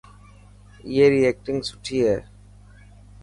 [0.91, 2.17] اي ري ايڪٽنگ سٺي هي.